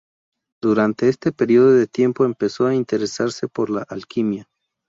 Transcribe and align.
Durante 0.63 1.09
este 1.09 1.31
periodo 1.31 1.73
de 1.73 1.85
tiempo 1.85 2.25
empezó 2.25 2.65
a 2.65 2.73
interesarse 2.73 3.47
por 3.47 3.69
la 3.69 3.83
alquimia. 3.87 4.49